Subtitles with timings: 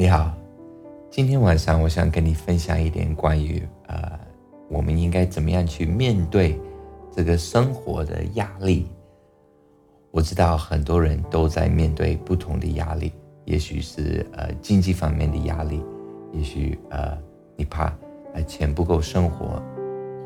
[0.00, 0.34] 你好，
[1.10, 4.18] 今天晚上我想跟你分享一点关于呃，
[4.70, 6.58] 我们应该怎么样去面对
[7.14, 8.86] 这个生活的压力。
[10.10, 13.12] 我知道很多人都在面对不同的压力，
[13.44, 15.84] 也许是呃经济方面的压力，
[16.32, 17.18] 也许呃
[17.54, 17.94] 你怕
[18.32, 19.62] 呃钱不够生活，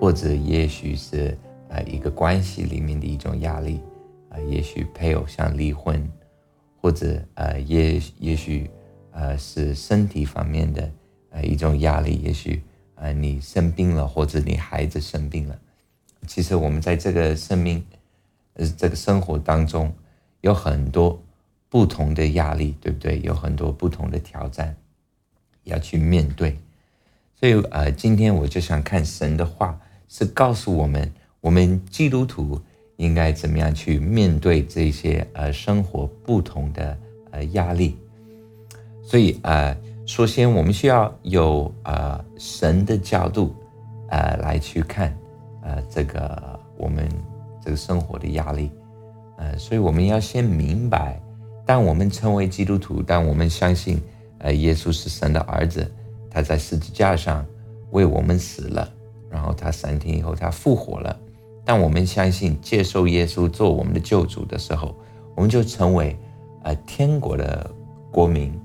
[0.00, 1.36] 或者也许是
[1.68, 3.80] 呃一个关系里面的一种压力，
[4.28, 6.08] 啊，也许配偶想离婚，
[6.80, 8.70] 或者呃也也许。
[9.16, 10.90] 呃，是身体方面的
[11.30, 12.60] 呃一种压力，也许
[12.96, 15.56] 呃你生病了，或者你孩子生病了。
[16.26, 17.84] 其实我们在这个生命，
[18.54, 19.94] 呃这个生活当中，
[20.40, 21.22] 有很多
[21.68, 23.20] 不同的压力，对不对？
[23.20, 24.76] 有很多不同的挑战
[25.62, 26.58] 要去面对。
[27.38, 32.60] 所以呃，今天我就想看神的话，是告诉我们，我们基督徒
[32.96, 36.98] 应该怎么样去面对这些呃生活不同的
[37.30, 37.96] 呃压力。
[39.06, 43.54] 所以呃，首先我们需要有呃神的角度，
[44.08, 45.14] 呃来去看
[45.62, 47.06] 呃这个我们
[47.62, 48.70] 这个生活的压力，
[49.36, 51.20] 呃，所以我们要先明白，
[51.66, 54.00] 当我们成为基督徒，当我们相信
[54.38, 55.86] 呃耶稣是神的儿子，
[56.30, 57.44] 他在十字架上
[57.90, 58.90] 为我们死了，
[59.30, 61.14] 然后他三天以后他复活了，
[61.62, 64.94] 当我们相信接受耶稣做我们的救主的时候，
[65.34, 66.18] 我们就成为
[66.62, 67.70] 呃天国的
[68.10, 68.58] 国民。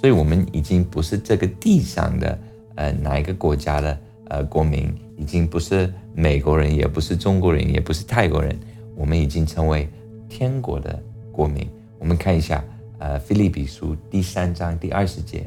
[0.00, 2.38] 所以，我们已经不是这个地上的
[2.76, 8.56] 呃哪一个国家的呃国民，已经不是美国人，也不是中国人，也不是泰国人，
[8.94, 9.88] 我们已经成为
[10.28, 11.68] 天国的国民。
[11.98, 12.62] 我们看一下
[12.98, 15.40] 呃《菲利比书》第三章第二十节，《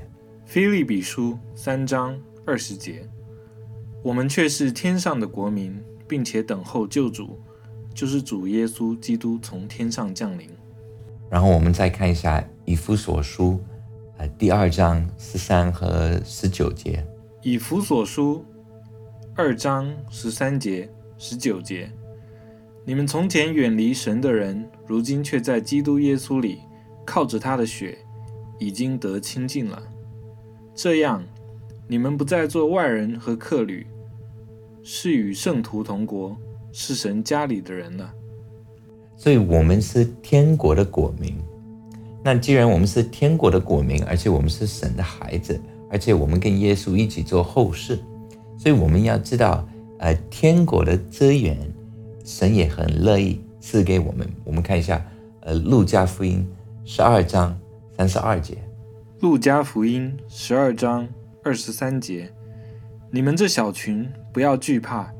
[0.45, 3.07] 菲利比书》三章二十节，
[4.03, 7.39] 我们却是天上的国民，并且等候救主，
[7.93, 10.49] 就是主耶稣基督从天上降临。
[11.29, 13.53] 然后我们再看一下《以弗所书》。
[14.27, 17.05] 第二章十三和十九节，
[17.41, 18.45] 以弗所书
[19.35, 21.89] 二章十三节、十九节，
[22.85, 26.59] 你们从前远离神的人，如今却在基督耶稣里，
[27.05, 27.97] 靠着他的血，
[28.59, 29.81] 已经得清净了。
[30.73, 31.23] 这样，
[31.87, 33.85] 你们不再做外人和客旅，
[34.83, 36.37] 是与圣徒同国，
[36.71, 38.13] 是神家里的人了。
[39.17, 41.35] 所以，我们是天国的国民。
[42.23, 45.59] 那既然我们是天国的国民，而且我们是神的孩子，
[45.89, 47.99] 而且我们跟耶稣一起做后事，
[48.59, 49.67] 所以我们要知道，
[49.97, 51.57] 呃，天国的资源，
[52.23, 54.27] 神也很乐意赐给我们。
[54.43, 55.03] 我们看一下，
[55.39, 56.47] 呃，路加福音
[56.85, 57.57] 十二章
[57.97, 58.55] 三十二节。
[59.19, 61.07] 路加福音十二章
[61.43, 62.31] 二十三节，
[63.09, 65.11] 你们这小群不要惧怕，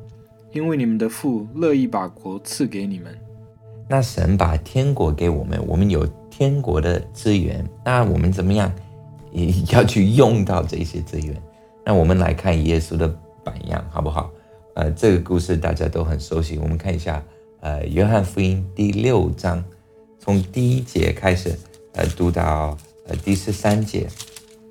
[0.53, 3.17] 因为你们的父乐意把国赐给你们。
[3.89, 6.07] 那神把天国给我们，我们有。
[6.41, 8.73] 天国的资源，那我们怎么样
[9.31, 11.39] 也要去用到这些资源？
[11.85, 13.07] 那我们来看耶稣的
[13.43, 14.31] 榜样，好不好？
[14.73, 16.57] 呃，这个故事大家都很熟悉。
[16.57, 17.23] 我们看一下，
[17.59, 19.63] 呃，约翰福音第六章，
[20.17, 21.55] 从第一节开始，
[21.93, 22.75] 呃，读到
[23.07, 24.07] 呃第十三节。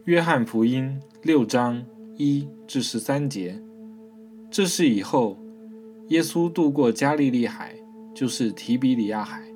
[0.07, 1.81] 约翰福音六章
[2.17, 3.57] 一至十三节，
[4.51, 5.39] 这是以后
[6.09, 7.77] 耶稣渡过加利利海，
[8.13, 9.50] 就是提比里亚海。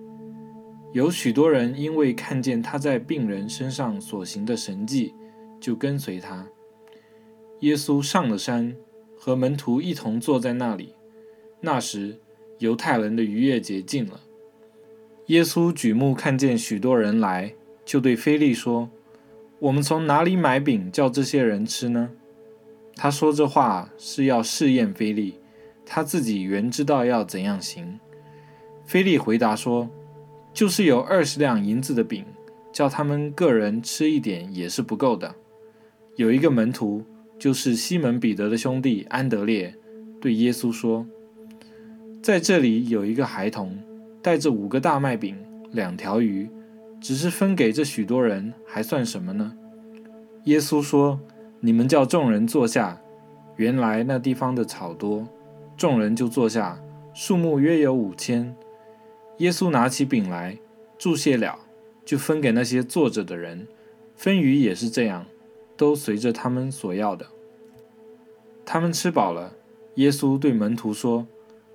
[0.94, 5.12] 有许多人因为看见他在病人身上所行的神迹，
[5.60, 6.46] 就跟随他。
[7.62, 8.76] 耶稣上了山，
[9.18, 10.94] 和门徒一同坐在那里。
[11.60, 12.20] 那时，
[12.60, 14.20] 犹太人的逾越节近了。
[15.26, 18.88] 耶稣举目看见许多人来，就对菲利说
[19.58, 22.10] ：“我们从哪里买饼叫这些人吃呢？”
[22.94, 25.40] 他说这话是要试验菲利，
[25.84, 27.98] 他自己原知道要怎样行。
[28.86, 29.90] 菲利回答说。
[30.54, 32.24] 就是有二十两银子的饼，
[32.72, 35.34] 叫他们个人吃一点也是不够的。
[36.14, 37.02] 有一个门徒，
[37.38, 39.74] 就是西门彼得的兄弟安德烈，
[40.20, 41.04] 对耶稣说
[42.22, 43.76] ：“在这里有一个孩童，
[44.22, 45.36] 带着五个大麦饼、
[45.72, 46.48] 两条鱼，
[47.00, 49.52] 只是分给这许多人，还算什么呢？”
[50.46, 51.18] 耶稣说
[51.58, 53.00] ：“你们叫众人坐下。”
[53.56, 55.28] 原来那地方的草多，
[55.76, 56.76] 众人就坐下，
[57.12, 58.54] 数目约有五千。
[59.38, 60.58] 耶稣拿起饼来，
[60.96, 61.58] 注谢了，
[62.04, 63.66] 就分给那些坐着的人。
[64.14, 65.26] 分鱼也是这样，
[65.76, 67.26] 都随着他们所要的。
[68.64, 69.52] 他们吃饱了，
[69.96, 71.26] 耶稣对门徒说：“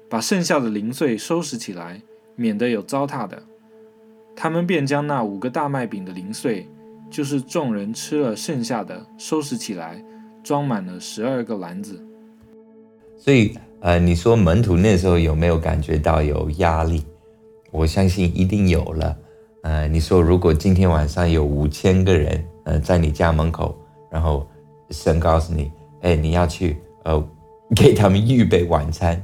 [0.10, 2.02] 把剩下的零碎收拾起来，
[2.36, 3.44] 免得有糟蹋的。”
[4.36, 6.66] 他们便将那五个大麦饼的零碎，
[7.12, 10.02] 就是众人吃了剩下的，收拾起来，
[10.42, 12.02] 装满了十二个篮子。
[13.18, 17.04] 所以，呃，你说门徒那时候有没有感觉到有压力？
[17.72, 19.18] 我相信一定有了，
[19.64, 23.78] 呃，你说如果今天晚上有五千个人，呃，在你家门口，
[24.10, 24.48] 然后
[24.90, 25.72] 神告诉你，
[26.02, 27.24] 哎，你要去呃
[27.76, 29.22] 给他们预备晚餐，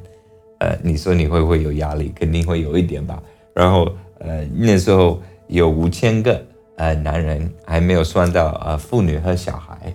[0.60, 2.14] 呃，你说你会不会有压力？
[2.16, 3.22] 肯定会有一点吧。
[3.54, 3.90] 然后
[4.20, 6.46] 呃那时候有五千个
[6.78, 9.94] 呃男人，还没有算到呃妇女和小孩，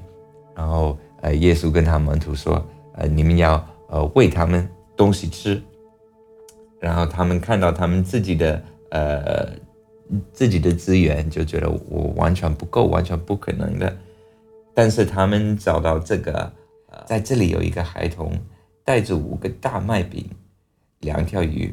[0.57, 2.65] 然后呃耶稣跟他门徒说，
[2.95, 5.63] 呃你们要呃喂他们东西吃，
[6.81, 9.49] 然后他们看到他们自己的呃。
[10.33, 13.97] 自己的资源就觉得我完全不够，完全不可能的。
[14.75, 16.53] 但是他们找到这个，
[17.07, 18.37] 在这里有一个孩童
[18.85, 20.29] 带着五个大麦饼、
[21.03, 21.73] 两条鱼，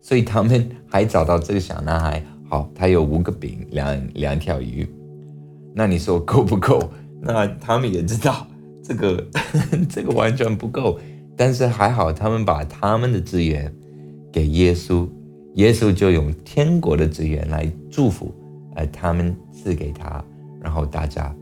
[0.00, 2.24] 所以他们还找到这个小男孩。
[2.48, 4.88] 好，他有五个饼、两两条鱼。
[5.74, 6.90] 那你说够不够？
[7.20, 8.46] 那他们也知道
[8.82, 9.22] 这个
[9.86, 10.98] 这个完全不够。
[11.36, 13.70] 但是还好，他们把他们的资源
[14.32, 15.06] 给耶稣。
[15.54, 18.32] 耶稣就用天国的资源来祝福，
[18.76, 20.24] 呃，他们赐给他，
[20.62, 21.34] 然后大家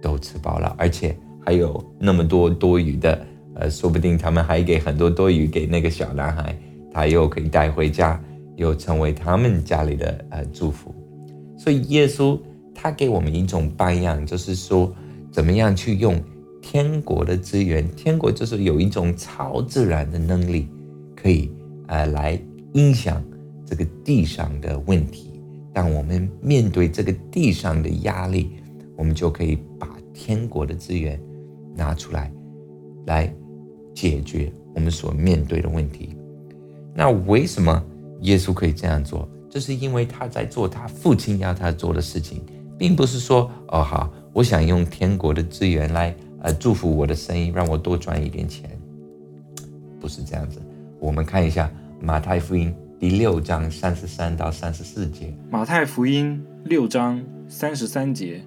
[0.00, 1.14] 都吃饱了，而且
[1.44, 6.58] 还有那么多多余的，呃，说不定他们还给很多多余给那个小男孩，
[6.90, 8.18] 他又可以带回家，
[8.56, 10.94] 又成为他们家里的呃祝福。
[11.58, 12.38] 所以耶稣
[12.74, 14.90] 他给我们一种榜样，就是说
[15.30, 16.18] 怎么样去用
[16.62, 20.68] 天国的资源，天国就是有一种超自然的能力，
[21.14, 21.50] 可以
[21.92, 22.40] 呃来
[22.72, 23.22] 影响。
[23.64, 25.40] 这个地上的问题，
[25.72, 28.50] 当我们面对这个地上的压力，
[28.98, 31.18] 我们就可以把天国的资源
[31.74, 32.30] 拿出来，
[33.06, 33.34] 来
[33.94, 36.14] 解决我们所面对的问题。
[36.94, 37.82] 那为什么
[38.22, 39.26] 耶稣可以这样做？
[39.48, 42.42] 这是因为他在做他父亲要他做的事情，
[42.76, 48.68] 并不是说哦好，我想用天国的资源来呃祝福我的生意，让我多赚一点钱，
[49.98, 50.60] 不是这样子。
[51.00, 51.72] 我们看一下
[52.04, 52.74] 马太福音。
[52.98, 58.42] 第六章三十三到三十四节，马太福音六章三十三节，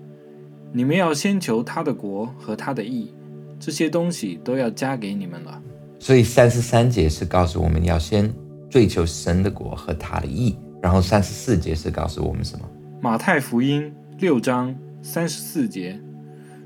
[0.74, 3.14] 你们要先求他的国和他的义，
[3.58, 5.62] 这些东西都要加给你们了。
[6.00, 8.30] 所以三十三节是告诉我们要先
[8.70, 12.66] 追求神的国和他的义，然后三十四节是告诉我们什么？
[13.02, 15.98] 马太福音六章三十四节，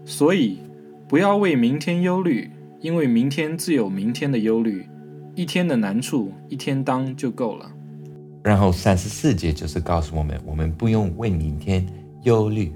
[0.05, 0.57] 所以
[1.07, 2.49] 不要为明天忧虑，
[2.81, 4.87] 因为明天自有明天的忧虑，
[5.39, 7.71] 一天的难处一天当就够了。
[8.43, 11.87] 然后三十四节就是告诉我们，我们不用为明天
[12.23, 12.73] 忧虑。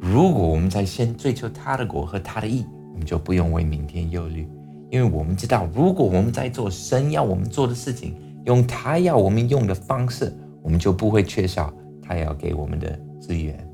[0.00, 4.48] 如果我们在先追求他的国和他的义，我们就不用为明天忧虑，
[4.90, 11.72] 因为我们知道，如果我们在做神要我们做的事情，用他要我们用的方式，我们就不会缺少
[12.02, 13.64] 他要给我们的资源，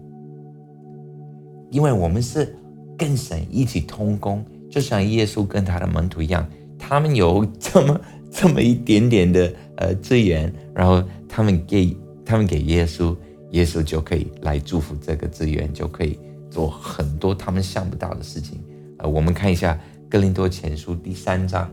[1.70, 2.54] 因为我们是
[2.98, 6.46] 跟神一起同工，就像耶稣跟他的门徒一样，
[6.88, 8.00] 他们有这么
[8.30, 9.52] 这么一点点的。
[9.80, 13.16] 呃，资源，然后他们给他们给耶稣，
[13.52, 16.18] 耶稣就可以来祝福这个资源，就可以
[16.50, 18.58] 做很多他们想不到的事情。
[18.96, 19.74] 呃，我们看一下
[20.10, 21.64] 《哥林多前书》第三章，《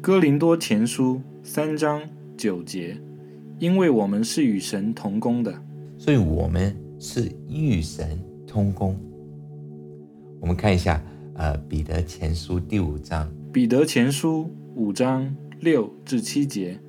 [0.00, 2.00] 哥林多前书》三章
[2.34, 2.96] 九节，
[3.58, 5.52] 因为我们是与神同工的，
[5.98, 8.98] 所以我们是与神同工。
[10.40, 10.98] 我们看一下，
[11.34, 16.80] 呃，《彼得前书》第五章，《彼得前书》五章六至七节。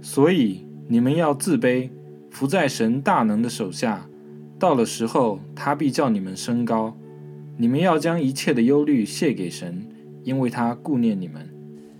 [0.00, 1.90] 所以你们要自卑，
[2.30, 4.08] 伏在神大能的手下。
[4.58, 6.96] 到了时候，他必叫你们升高。
[7.58, 9.86] 你们要将一切的忧虑卸给神，
[10.24, 11.46] 因为他顾念你们。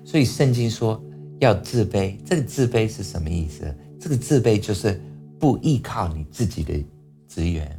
[0.07, 1.05] 所以圣经说
[1.38, 3.62] 要自卑，这个自卑是什么意思？
[4.00, 4.99] 这个自卑就是
[5.38, 6.83] 不依靠你自己的
[7.27, 7.79] 资源，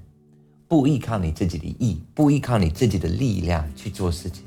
[0.68, 4.44] 不依靠你自己的意，不依靠你自己的力量去做事情。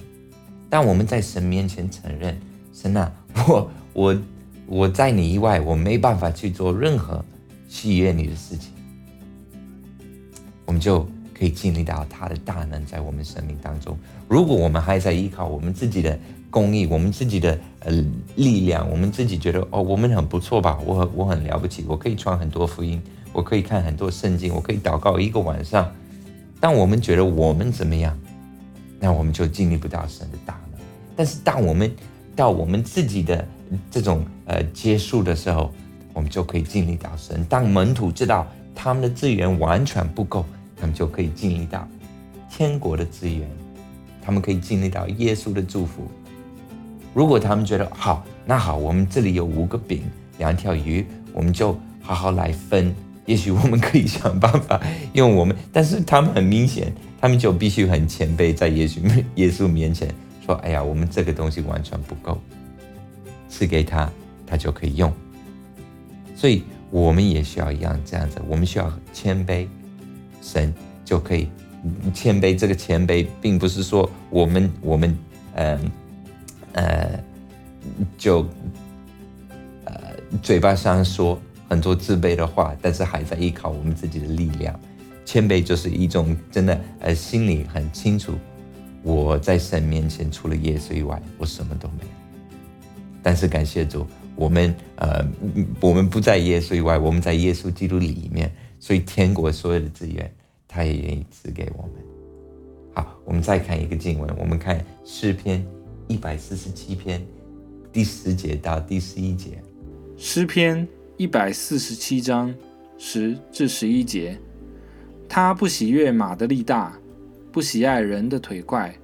[0.73, 2.35] 但我们在神面前承认，
[2.73, 3.13] 神啊，
[3.47, 4.23] 我我。
[4.65, 7.23] 我在你以外，我没办法去做任何
[7.69, 8.73] 喜悦你的事情。
[10.65, 13.99] 我们就可以经历到他的大能在我们生命当中。
[14.29, 17.93] 如果我们还在依靠我们自己的公义、我们自己的呃
[18.37, 20.79] 力量，我们自己觉得哦，我们很不错吧？
[20.87, 23.03] 我我很了不起，我可以传很多福音，
[23.35, 25.93] 我可以看很多圣经，我可以祷告一个晚上。
[26.61, 28.19] 当我们觉得我们怎么样，
[28.99, 30.59] 那我们就经历不到神的大。
[31.23, 31.89] 但是当我们
[32.35, 33.47] 到我们自己的
[33.93, 35.73] 这种呃结束的时候，
[36.13, 37.45] 我们就可以经历到神。
[37.45, 40.45] 当门徒知道他们的资源完全不够，
[40.77, 41.87] 他们就可以经历到
[42.51, 43.49] 天国的资源，
[44.21, 46.09] 他们可以经历到耶稣的祝福。
[47.15, 50.03] 如果他们觉得好，那好，我们这里有五个饼、
[50.39, 52.93] 两条鱼，我们就好好来分。
[53.27, 54.81] 也许我们可以想办法
[55.13, 60.13] 用我们，但是他们很明显，他们就必须很谦卑，在耶稣耶稣面前。
[60.45, 62.39] 说：“哎呀，我们这个东西完全不够，
[63.49, 64.11] 赐给他，
[64.47, 65.13] 他就可以用。
[66.35, 69.69] 所以我们也需要一样这样子，我们需要谦卑，
[70.41, 71.49] 神就可以
[72.13, 75.17] 谦卑，这个谦卑并不是说我们我们
[75.55, 75.81] 呃
[76.73, 77.11] 呃
[78.19, 78.45] 就
[79.85, 79.95] 呃
[80.43, 84.79] 嘴巴上说很多自卑的话，但是还在依靠我们自己的力量。
[85.25, 88.35] 谦卑就是一种真的呃心里很清楚，
[89.03, 92.11] 我在神面前除了耶稣以外，我什么都没有。
[93.23, 95.25] 但是感谢主，我们呃
[95.81, 100.33] 我们不在耶稣以外，我们在耶稣基督里面，所以天国所有的资源，
[100.67, 101.93] 他也愿意赐给我们。
[102.95, 105.65] 好，我们再看一个经文，我们看诗篇
[106.09, 107.25] 一百四十七篇
[107.93, 109.63] 第十节到第十一节。
[110.17, 112.55] 诗篇一百四十七章
[112.99, 114.39] 十至十一节，
[115.29, 116.99] 他不喜悦马的力大，
[117.53, 118.95] 不喜爱人的腿怪，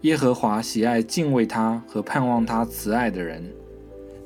[0.00, 3.40] 耶和华喜爱敬畏他和盼望他慈爱的人。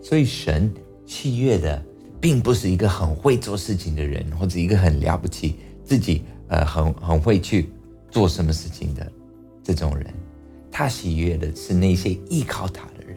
[0.00, 0.72] 所以神
[1.04, 1.84] 喜悦的，
[2.18, 7.68] 并不是一个很会做事情的人，或者一个很了不起自己呃很很会去
[8.10, 9.12] 做什么事情的
[9.62, 10.06] 这种人。
[10.72, 13.14] 他喜悦的是那些依靠他的人，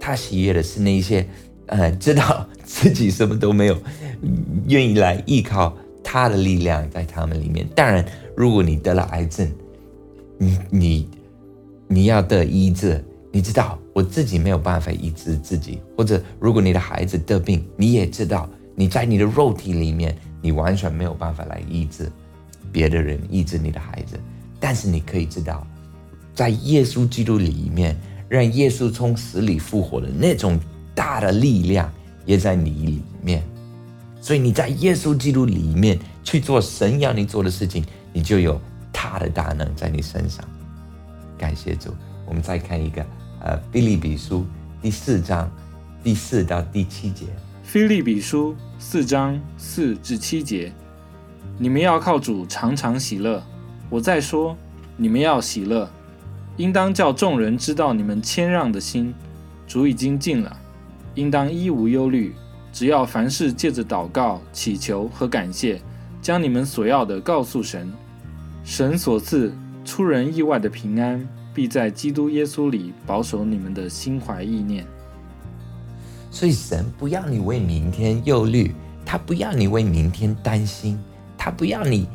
[0.00, 1.24] 他喜悦的是那些
[1.66, 3.78] 呃知道自己什么都没有，
[4.66, 7.64] 愿意来依靠他的力量在他们里面。
[7.76, 8.04] 当然，
[8.36, 9.48] 如果你得了癌症，
[10.38, 11.08] 你你
[11.88, 13.04] 你要得医治。
[13.32, 22.10] 你知道我自己没有办法医治自己，或者如果你的孩子得病，你也知道你在你的肉体里面，你完全没有办法来医治
[22.72, 24.18] 别的人，医治你的孩子。
[24.58, 25.66] 但是你可以知道，
[26.34, 27.94] 在耶稣基督里面，
[28.26, 30.58] 让耶稣从死里复活的那种
[30.94, 31.92] 大的力量
[32.24, 33.42] 也在你里面。
[34.18, 38.58] 所以你在耶稣基督里面去做神要你做的事情，你就有
[38.96, 40.42] 他的大能在你身上。
[41.36, 43.04] 感谢主，我们再看一个。
[43.40, 44.40] 呃，《菲利比书》
[44.82, 45.48] 第四章
[46.02, 47.26] 第四到第七节，
[47.62, 50.72] 《菲利比书》四章四至七节，
[51.58, 53.42] 你们要靠主常常喜乐。
[53.90, 54.56] 我再说，
[54.96, 55.88] 你们要喜乐，
[56.56, 59.14] 应当叫众人知道你们谦让的心，
[59.66, 60.56] 主已经尽了。
[61.14, 62.34] 应当一无忧虑，
[62.72, 65.80] 只要凡事借着祷告、祈求和感谢，
[66.22, 67.92] 将你们所要的告诉神。
[68.66, 69.54] 神所赐
[69.84, 71.26] 出人意外的平安。
[71.54, 74.86] 必在基督耶稣里保守你们的心怀意念。
[76.30, 78.74] 所以神不要你为明天忧虑，
[79.06, 81.02] 他不要你为明天担心，
[81.38, 82.06] 他不要你，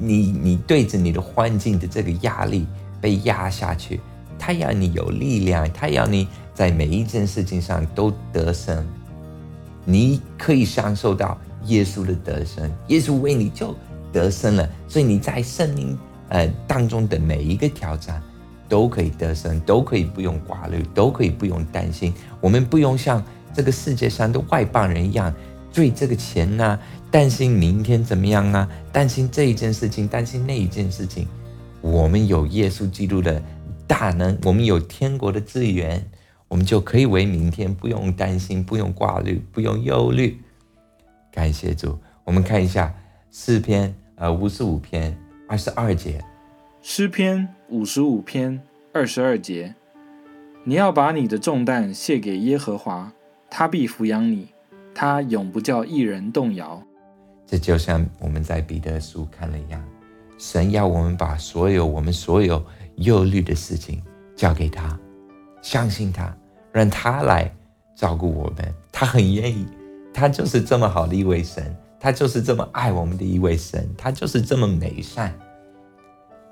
[0.00, 2.66] 你你对着你的环境的这个压力
[3.00, 4.00] 被压下去，
[4.36, 8.84] 他要你有力量，他要你在每一件事情上都得胜。
[9.84, 13.72] 你可以享受到耶稣的得胜，耶稣为你就
[14.12, 14.68] 得胜了。
[14.86, 18.22] 所以你在生命呃当中的每一个挑战。
[18.68, 22.10] 都可以得胜，都可以不用挂虑，都可以不用担心。
[22.40, 25.30] 我们不用像这个世界上的外邦人一样，
[25.74, 26.78] 对这个钱呐，
[27.10, 31.28] 担心明天怎么样啊，担心这一件事情，担心那一件事情。
[31.82, 33.42] 我们有耶稣基督的
[33.86, 36.02] 大能，我们有天国的资源，
[36.48, 40.40] 我们就可以为明天不用担心，不用挂虑，不用忧虑。
[41.30, 42.94] 感谢主，我们看一下
[43.30, 45.16] 诗篇，呃，五十五篇
[45.48, 46.22] 二十二节。
[46.80, 48.60] 诗篇五十五篇
[48.92, 49.74] 二十二节：
[50.64, 53.12] 你要把你的重担卸给耶和华，
[53.50, 54.48] 他必抚养你，
[54.94, 56.82] 他永不叫一人动摇。
[57.46, 59.82] 这就像我们在彼得书看了一样，
[60.38, 62.64] 神要我们把所有我们所有
[62.96, 64.02] 忧虑的事情
[64.34, 64.98] 交给他，
[65.62, 66.34] 相信他，
[66.72, 67.52] 让他来
[67.94, 68.74] 照顾我们。
[68.90, 69.66] 他很愿意，
[70.12, 75.32] 他就是这么好的一位神，他就是这么爱我们的一位神，他就是这么美善。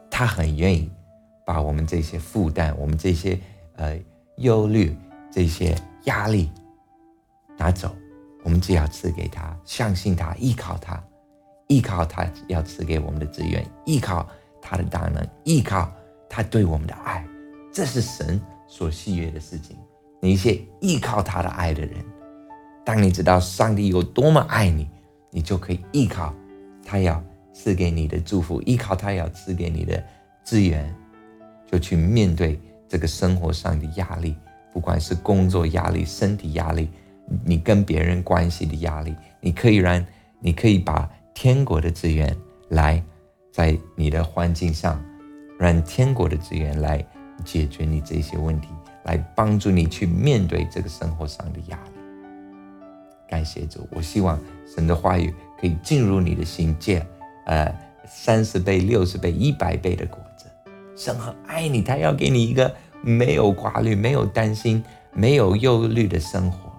[0.09, 0.89] 他很愿意
[1.45, 3.37] 把我们这些负担、我们这些
[3.75, 3.99] 呃
[4.37, 4.97] 忧虑、
[5.29, 6.49] 这些压力
[7.59, 7.91] 拿走，
[8.45, 11.03] 我们只要赐给他，相信他，依靠他，
[11.67, 14.25] 依靠他要赐给我们的资源，依靠
[14.63, 15.91] 他的大能，依靠
[16.29, 17.27] 他对我们的爱，
[17.73, 19.77] 这是神所喜悦的事情。
[20.21, 22.05] 那些依靠他的爱的人，
[22.85, 24.89] 当你知道上帝有多么爱你，
[25.31, 26.35] 你就可以依靠
[26.85, 27.23] 他要。
[27.53, 30.03] 赐给你的祝福，依靠他要赐给你的
[30.43, 30.95] 资源，
[31.71, 32.59] 就去面对
[32.89, 34.35] 这个生活上的压力，
[34.73, 36.89] 不管是工作压力、身体压力，
[37.45, 40.03] 你跟别人关系的压力，你可以让，
[40.39, 42.35] 你可以把天国的资源
[42.69, 43.03] 来
[43.53, 45.03] 在你的环境上，
[45.59, 47.05] 让天国的资源来
[47.45, 48.69] 解决你这些问题，
[49.03, 51.91] 来帮助你去面对这个生活上的压力。
[53.29, 54.41] 感谢主，我希望
[54.75, 57.05] 神的话语可以进入你的心界。
[57.47, 57.75] 呃，
[58.07, 60.47] 三十倍、六十倍、一百倍的果子，
[60.97, 62.73] 神很爱你，他要给你一个
[63.03, 66.71] 没有挂虑、没有担心、没有忧虑的生活。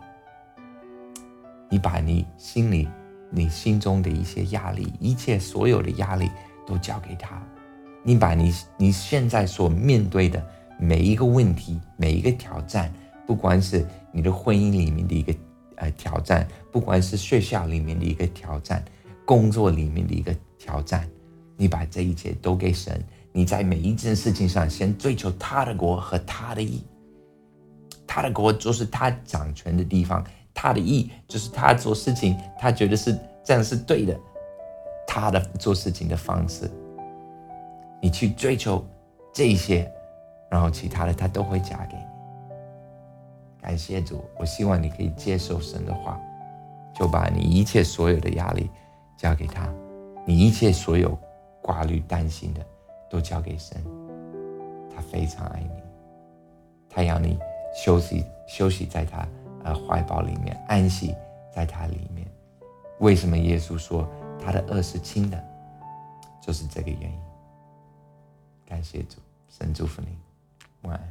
[1.70, 2.88] 你把你心里、
[3.30, 6.30] 你心中的一些压力，一切所有的压力
[6.66, 7.42] 都交给他，
[8.04, 10.42] 你把你你现在所面对的
[10.80, 12.94] 每一个问题、每一个挑战，
[13.26, 15.34] 不管是你的婚姻里面的一个
[15.82, 18.84] 呃挑战，不管是学校里面的一个挑战，
[19.26, 21.10] 工作里面的一个挑战，
[21.58, 23.04] 你把这一切都给神。
[23.34, 26.84] 你在每一件事情上，先追求他的国和他的意。
[28.06, 30.24] 他的国就是他掌权的地方，
[30.54, 34.20] 他的意就是他做事情，他觉得是这样是对的，
[35.08, 36.70] 他的做事情的方式。
[38.02, 38.86] 你去追求
[39.34, 39.90] 这些，
[40.50, 42.11] 然后其他的他都会加给你。
[43.62, 46.20] 感谢主，我希望你可以接受神的话，
[46.96, 48.70] 就把你一切所有的压力
[49.16, 49.72] 交给他，
[50.26, 51.18] 你一切所有
[51.62, 52.66] 挂虑担心的
[53.10, 53.82] 都交给神。
[54.94, 55.84] 他非常爱你，
[56.90, 57.38] 他要你
[57.74, 59.28] 休息休息在他
[59.64, 61.16] 呃怀抱里面，安息
[61.54, 62.28] 在他里面。
[63.00, 64.08] 为什么耶稣说
[64.40, 65.42] 他的恶是轻的？
[66.42, 67.20] 就是这个原因。
[68.66, 69.18] 感谢主，
[69.50, 70.18] 神祝福你，
[70.82, 71.11] 晚安。